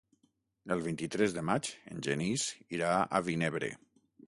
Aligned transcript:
El 0.75 0.79
vint-i-tres 0.87 1.35
de 1.35 1.43
maig 1.51 1.69
en 1.93 2.03
Genís 2.09 2.49
irà 2.79 2.91
a 3.21 3.25
Vinebre. 3.31 3.73